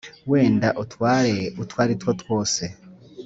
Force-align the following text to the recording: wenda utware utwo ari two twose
wenda 0.31 0.69
utware 0.83 1.37
utwo 1.61 1.77
ari 1.83 1.95
two 2.01 2.11
twose 2.21 2.63